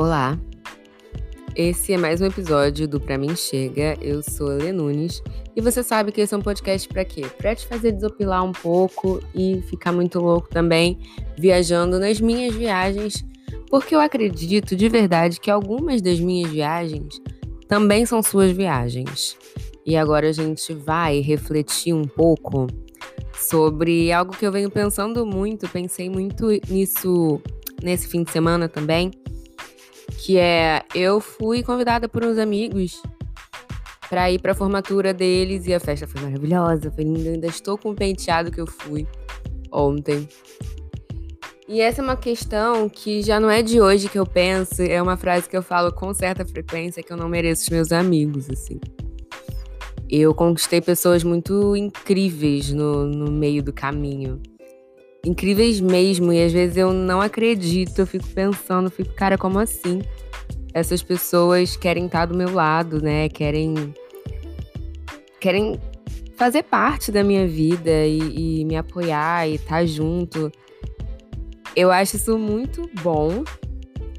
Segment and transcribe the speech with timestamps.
[0.00, 0.40] Olá,
[1.54, 3.98] esse é mais um episódio do Pra Mim Chega.
[4.00, 5.22] Eu sou a Lê Nunes
[5.54, 7.26] e você sabe que esse é um podcast pra quê?
[7.36, 10.98] Pra te fazer desopilar um pouco e ficar muito louco também
[11.36, 13.22] viajando nas minhas viagens,
[13.68, 17.20] porque eu acredito de verdade que algumas das minhas viagens
[17.68, 19.36] também são suas viagens.
[19.84, 22.68] E agora a gente vai refletir um pouco
[23.34, 27.38] sobre algo que eu venho pensando muito, pensei muito nisso
[27.82, 29.10] nesse fim de semana também
[30.20, 33.02] que é eu fui convidada por uns amigos
[34.08, 37.78] para ir para a formatura deles e a festa foi maravilhosa, foi linda, ainda estou
[37.78, 39.06] com o penteado que eu fui
[39.72, 40.28] ontem.
[41.66, 45.00] E essa é uma questão que já não é de hoje que eu penso, é
[45.00, 48.50] uma frase que eu falo com certa frequência que eu não mereço os meus amigos,
[48.50, 48.80] assim.
[50.08, 54.42] Eu conquistei pessoas muito incríveis no, no meio do caminho
[55.24, 56.32] incríveis mesmo.
[56.32, 60.02] E às vezes eu não acredito, eu fico pensando, fico, cara, como assim?
[60.72, 63.28] Essas pessoas querem estar do meu lado, né?
[63.28, 63.94] Querem.
[65.40, 65.80] Querem
[66.36, 70.50] fazer parte da minha vida e, e me apoiar e estar junto.
[71.74, 73.44] Eu acho isso muito bom,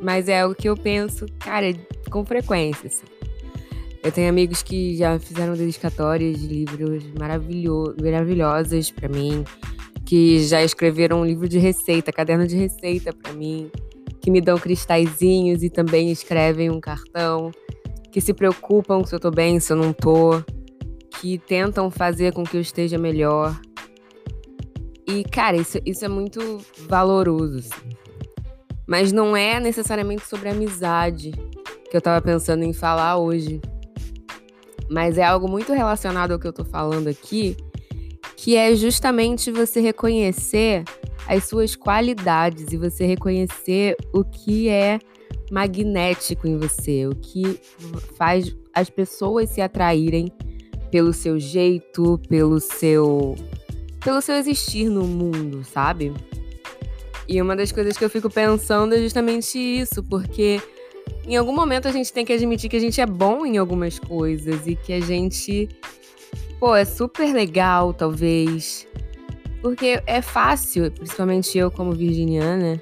[0.01, 1.73] mas é algo que eu penso, cara,
[2.09, 2.87] com frequência.
[2.87, 3.05] Assim.
[4.03, 9.43] Eu tenho amigos que já fizeram dedicatórias de livros maravilho maravilhosas para mim
[10.11, 13.71] que já escreveram um livro de receita, caderno de receita para mim,
[14.19, 17.49] que me dão cristalzinhos e também escrevem um cartão,
[18.11, 20.43] que se preocupam se eu tô bem, se eu não tô,
[21.11, 23.57] que tentam fazer com que eu esteja melhor.
[25.07, 26.57] E, cara, isso, isso é muito
[26.89, 27.59] valoroso.
[27.59, 27.95] Assim.
[28.85, 31.31] Mas não é necessariamente sobre amizade
[31.89, 33.61] que eu tava pensando em falar hoje.
[34.89, 37.55] Mas é algo muito relacionado ao que eu tô falando aqui,
[38.41, 40.83] que é justamente você reconhecer
[41.27, 44.97] as suas qualidades e você reconhecer o que é
[45.51, 47.59] magnético em você, o que
[48.17, 50.31] faz as pessoas se atraírem
[50.89, 53.35] pelo seu jeito, pelo seu
[54.03, 56.11] pelo seu existir no mundo, sabe?
[57.27, 60.59] E uma das coisas que eu fico pensando é justamente isso, porque
[61.27, 63.99] em algum momento a gente tem que admitir que a gente é bom em algumas
[63.99, 65.69] coisas e que a gente
[66.61, 68.87] pô, é super legal, talvez.
[69.63, 72.81] Porque é fácil, principalmente eu como virginiana,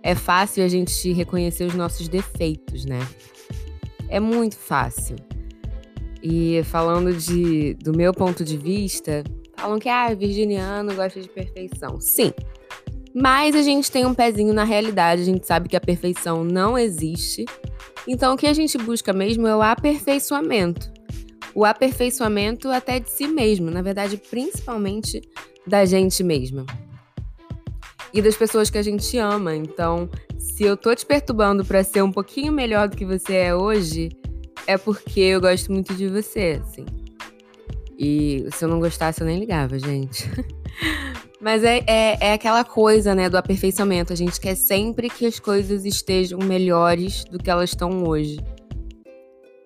[0.00, 3.00] é fácil a gente reconhecer os nossos defeitos, né?
[4.08, 5.16] É muito fácil.
[6.22, 9.24] E falando de, do meu ponto de vista,
[9.56, 12.00] falam que ah, virginiano gosta de perfeição.
[12.00, 12.32] Sim.
[13.12, 16.78] Mas a gente tem um pezinho na realidade, a gente sabe que a perfeição não
[16.78, 17.44] existe.
[18.06, 20.95] Então o que a gente busca mesmo é o aperfeiçoamento
[21.56, 25.22] o aperfeiçoamento até de si mesmo, na verdade, principalmente
[25.66, 26.66] da gente mesma.
[28.12, 29.56] E das pessoas que a gente ama.
[29.56, 30.06] Então,
[30.38, 34.10] se eu tô te perturbando para ser um pouquinho melhor do que você é hoje,
[34.66, 36.84] é porque eu gosto muito de você, assim.
[37.98, 40.30] E se eu não gostasse, eu nem ligava, gente.
[41.40, 44.12] Mas é, é, é, aquela coisa, né, do aperfeiçoamento.
[44.12, 48.36] A gente quer sempre que as coisas estejam melhores do que elas estão hoje.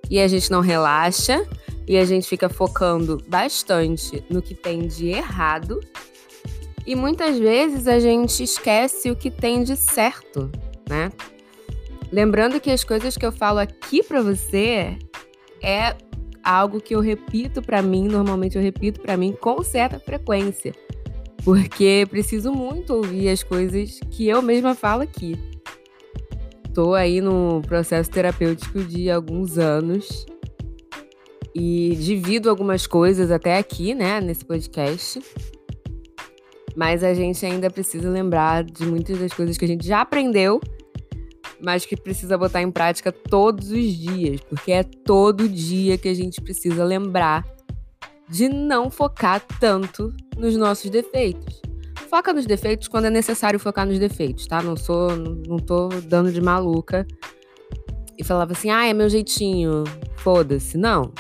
[0.09, 1.45] E a gente não relaxa,
[1.87, 5.81] e a gente fica focando bastante no que tem de errado.
[6.87, 10.51] E muitas vezes a gente esquece o que tem de certo,
[10.89, 11.11] né?
[12.11, 14.99] Lembrando que as coisas que eu falo aqui para você
[15.63, 15.95] é
[16.43, 20.75] algo que eu repito para mim, normalmente eu repito para mim com certa frequência,
[21.45, 25.39] porque preciso muito ouvir as coisas que eu mesma falo aqui.
[26.75, 30.25] Tô aí no processo terapêutico de alguns anos
[31.55, 35.21] e divido algumas coisas até aqui, né, nesse podcast.
[36.77, 40.61] Mas a gente ainda precisa lembrar de muitas das coisas que a gente já aprendeu,
[41.61, 46.15] mas que precisa botar em prática todos os dias, porque é todo dia que a
[46.15, 47.45] gente precisa lembrar
[48.29, 51.61] de não focar tanto nos nossos defeitos.
[52.09, 54.63] Foca nos defeitos quando é necessário focar nos defeitos, tá?
[54.63, 57.07] Não sou, não tô dando de maluca
[58.17, 59.85] e falava assim: "Ah, é meu jeitinho,
[60.17, 60.77] foda-se".
[60.77, 61.13] Não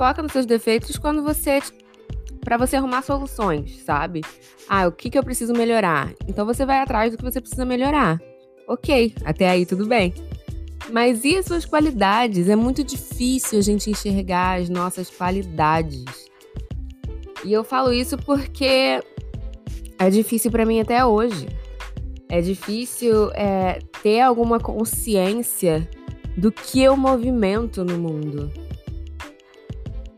[0.00, 1.60] foca nos seus defeitos quando você
[2.42, 4.22] para você arrumar soluções, sabe?
[4.66, 6.14] Ah, o que, que eu preciso melhorar?
[6.26, 8.18] Então você vai atrás do que você precisa melhorar.
[8.66, 10.14] Ok, até aí tudo bem.
[10.90, 12.48] Mas e as suas qualidades?
[12.48, 16.06] É muito difícil a gente enxergar as nossas qualidades.
[17.44, 19.02] E eu falo isso porque
[19.98, 21.46] é difícil para mim até hoje.
[22.26, 25.86] É difícil é, ter alguma consciência
[26.38, 28.50] do que eu movimento no mundo.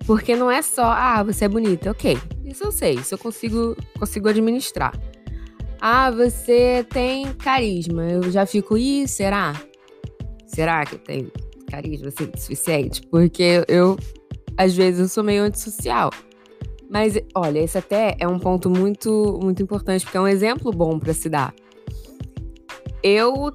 [0.06, 2.18] Porque não é só, ah, você é bonita, ok.
[2.44, 4.92] Isso eu sei, isso eu consigo, consigo administrar.
[5.80, 8.04] Ah, você tem carisma.
[8.04, 9.60] Eu já fico, ih, será?
[10.46, 11.32] Será que eu tenho
[11.70, 13.02] carisma assim, suficiente?
[13.10, 13.96] Porque eu,
[14.56, 16.10] às vezes, eu sou meio antissocial.
[16.90, 20.98] Mas, olha, esse até é um ponto muito, muito importante, porque é um exemplo bom
[20.98, 21.54] para se dar.
[23.02, 23.50] Eu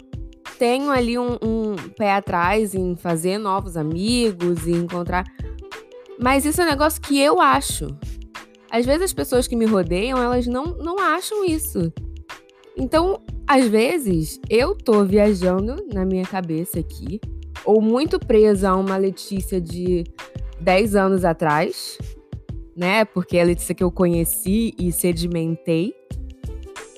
[0.57, 5.23] tenho ali um, um, pé atrás em fazer novos amigos e encontrar.
[6.19, 7.87] Mas isso é um negócio que eu acho.
[8.69, 11.91] Às vezes as pessoas que me rodeiam, elas não, não acham isso.
[12.75, 17.19] Então, às vezes, eu tô viajando na minha cabeça aqui,
[17.63, 20.03] ou muito presa a uma Letícia de
[20.59, 21.97] 10 anos atrás,
[22.75, 23.05] né?
[23.05, 25.93] Porque é a Letícia que eu conheci e sedimentei.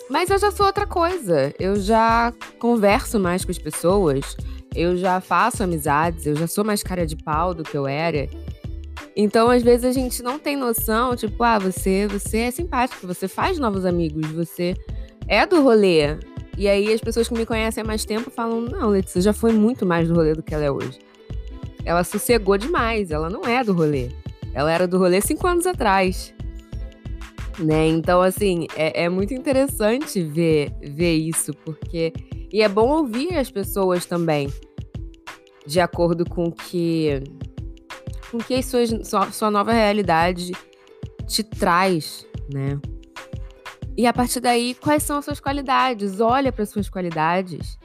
[0.10, 1.54] Mas eu já sou outra coisa.
[1.60, 4.36] Eu já converso mais com as pessoas,
[4.76, 8.28] eu já faço amizades, eu já sou mais cara de pau do que eu era.
[9.22, 13.28] Então, às vezes a gente não tem noção, tipo, ah, você, você é simpático, você
[13.28, 14.74] faz novos amigos, você
[15.28, 16.18] é do rolê.
[16.58, 19.52] E aí as pessoas que me conhecem há mais tempo falam: "Não, Letícia já foi
[19.52, 21.00] muito mais do rolê do que ela é hoje".
[21.84, 24.08] Ela sossegou demais, ela não é do rolê.
[24.54, 26.34] Ela era do rolê cinco anos atrás.
[27.60, 27.90] Né?
[27.90, 32.14] Então, assim, é, é muito interessante ver, ver isso, porque.
[32.54, 34.48] E é bom ouvir as pessoas também,
[35.68, 37.22] de acordo com que.
[38.32, 40.52] Com que a sua, sua, nova realidade
[41.28, 42.80] te traz, né?
[43.98, 46.20] E a partir daí, quais são as suas qualidades?
[46.20, 47.78] Olha para as suas qualidades.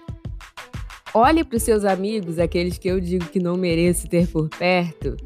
[1.12, 5.16] Olhe para os seus amigos, aqueles que eu digo que não mereço ter por perto,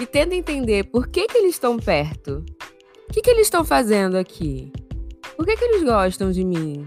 [0.00, 2.44] e tenta entender por que, que eles estão perto.
[3.08, 4.72] O que, que eles estão fazendo aqui?
[5.36, 6.86] Por que, que eles gostam de mim?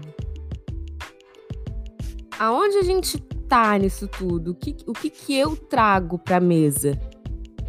[2.38, 3.18] Aonde a gente
[3.48, 4.52] tá nisso tudo?
[4.52, 6.98] O que, o que, que eu trago para a mesa?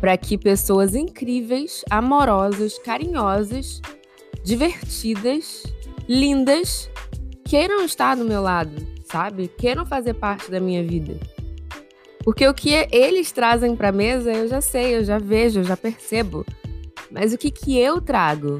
[0.03, 3.81] Para que pessoas incríveis, amorosas, carinhosas,
[4.43, 5.63] divertidas,
[6.09, 6.89] lindas,
[7.45, 9.47] queiram estar do meu lado, sabe?
[9.47, 11.17] Queiram fazer parte da minha vida.
[12.21, 15.63] Porque o que eles trazem para a mesa eu já sei, eu já vejo, eu
[15.63, 16.45] já percebo.
[17.09, 18.59] Mas o que, que eu trago?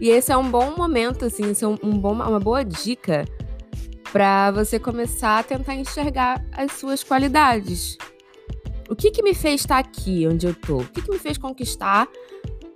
[0.00, 3.24] E esse é um bom momento, assim, esse é um bom, uma boa dica
[4.12, 7.98] para você começar a tentar enxergar as suas qualidades.
[8.88, 10.78] O que, que me fez estar aqui onde eu tô?
[10.78, 12.06] O que, que me fez conquistar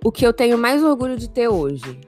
[0.03, 1.99] o que eu tenho mais orgulho de ter hoje?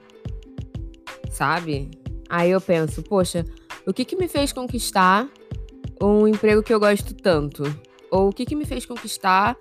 [1.30, 1.90] Sabe?
[2.28, 3.44] Aí eu penso, poxa,
[3.86, 5.28] o que, que me fez conquistar
[6.02, 7.62] um emprego que eu gosto tanto?
[8.10, 9.56] Ou o que, que me fez conquistar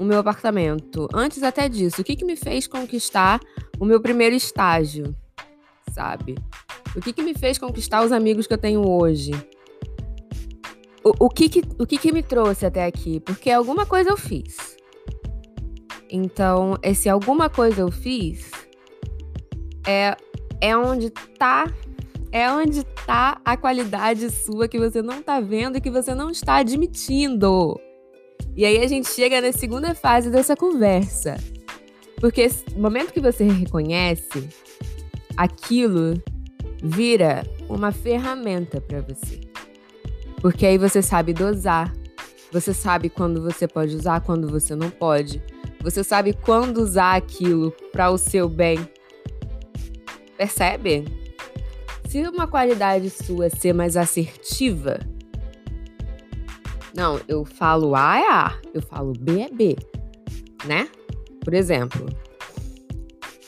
[0.00, 1.08] o meu apartamento?
[1.14, 3.40] Antes até disso, o que, que me fez conquistar
[3.78, 5.14] o meu primeiro estágio?
[5.92, 6.34] Sabe?
[6.96, 9.32] O que, que me fez conquistar os amigos que eu tenho hoje?
[11.20, 13.20] O, que, que, o que, que me trouxe até aqui?
[13.20, 14.76] Porque alguma coisa eu fiz.
[16.10, 18.50] Então, esse alguma coisa eu fiz
[19.86, 20.16] é,
[20.60, 21.72] é onde tá
[22.32, 26.28] é onde tá a qualidade sua que você não tá vendo e que você não
[26.28, 27.80] está admitindo.
[28.56, 31.36] E aí a gente chega na segunda fase dessa conversa.
[32.20, 34.48] Porque no momento que você reconhece,
[35.36, 36.20] aquilo
[36.82, 39.40] vira uma ferramenta para você.
[40.46, 41.92] Porque aí você sabe dosar.
[42.52, 45.42] Você sabe quando você pode usar, quando você não pode.
[45.82, 48.78] Você sabe quando usar aquilo para o seu bem.
[50.38, 51.04] Percebe?
[52.08, 55.00] Se uma qualidade sua ser mais assertiva,
[56.94, 59.76] não, eu falo A é A, eu falo B é B,
[60.64, 60.88] né?
[61.40, 62.06] Por exemplo,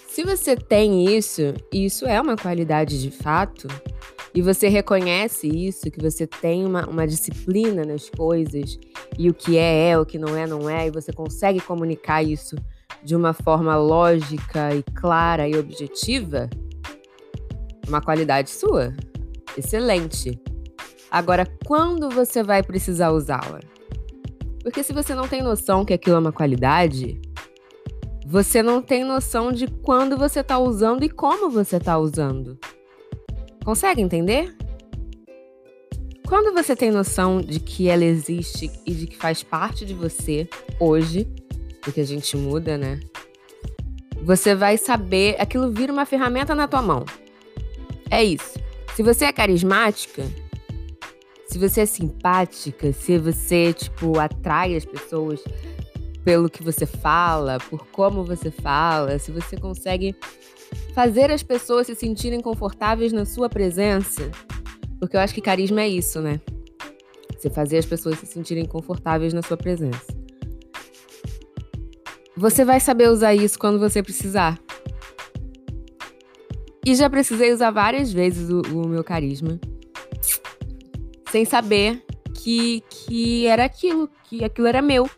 [0.09, 3.69] se você tem isso, e isso é uma qualidade de fato,
[4.35, 8.79] e você reconhece isso, que você tem uma, uma disciplina nas coisas,
[9.19, 12.23] e o que é é, o que não é não é, e você consegue comunicar
[12.23, 12.57] isso
[13.03, 16.49] de uma forma lógica e clara e objetiva,
[17.87, 18.95] uma qualidade sua.
[19.57, 20.41] Excelente.
[21.11, 23.61] Agora, quando você vai precisar usá-la?
[24.63, 27.19] Porque se você não tem noção que aquilo é uma qualidade,
[28.27, 32.59] você não tem noção de quando você está usando e como você está usando.
[33.69, 34.57] Consegue entender?
[36.27, 40.49] Quando você tem noção de que ela existe e de que faz parte de você
[40.81, 41.31] hoje,
[41.83, 42.99] porque a gente muda, né?
[44.23, 47.05] Você vai saber, aquilo vira uma ferramenta na tua mão.
[48.11, 48.59] É isso.
[48.97, 50.25] Se você é carismática,
[51.47, 55.45] se você é simpática, se você, tipo, atrai as pessoas
[56.25, 60.17] pelo que você fala, por como você fala, se você consegue
[60.99, 64.29] fazer as pessoas se sentirem confortáveis na sua presença,
[64.99, 66.41] porque eu acho que carisma é isso, né?
[67.37, 70.05] Você fazer as pessoas se sentirem confortáveis na sua presença.
[72.37, 74.59] Você vai saber usar isso quando você precisar.
[76.85, 79.61] E já precisei usar várias vezes o, o meu carisma.
[81.31, 82.03] Sem saber
[82.35, 85.09] que que, era aquilo, que aquilo era meu,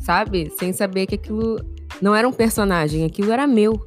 [0.00, 0.50] sabe?
[0.58, 1.56] Sem saber que aquilo
[2.00, 3.78] não era um personagem, aquilo era meu.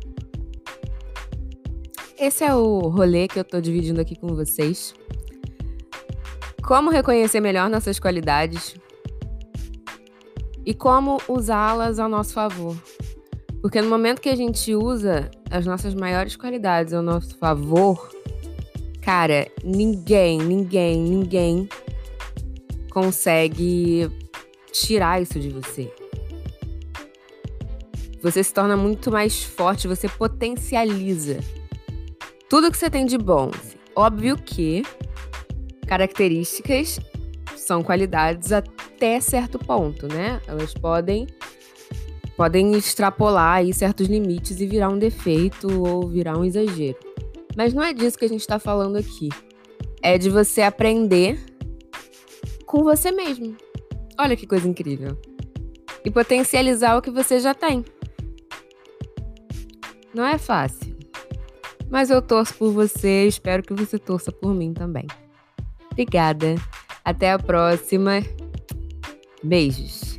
[2.27, 4.93] Esse é o rolê que eu tô dividindo aqui com vocês.
[6.61, 8.75] Como reconhecer melhor nossas qualidades
[10.65, 12.75] e como usá-las ao nosso favor.
[13.61, 18.09] Porque no momento que a gente usa as nossas maiores qualidades ao nosso favor,
[19.01, 21.69] cara, ninguém, ninguém, ninguém
[22.89, 24.11] consegue
[24.73, 25.89] tirar isso de você.
[28.21, 31.39] Você se torna muito mais forte, você potencializa
[32.49, 33.51] tudo que você tem de bom.
[33.95, 34.83] Óbvio que
[35.87, 36.99] características
[37.55, 40.41] são qualidades até certo ponto, né?
[40.47, 41.27] Elas podem
[42.35, 46.97] podem extrapolar aí certos limites e virar um defeito ou virar um exagero.
[47.55, 49.29] Mas não é disso que a gente está falando aqui.
[50.03, 51.39] É de você aprender
[52.67, 53.57] com você mesmo.
[54.19, 55.17] Olha que coisa incrível.
[56.05, 57.83] E potencializar o que você já tem.
[60.13, 60.86] Não é fácil.
[61.89, 65.07] Mas eu torço por você, espero que você torça por mim também.
[65.91, 66.55] Obrigada.
[67.03, 68.21] Até a próxima.
[69.43, 70.16] Beijos.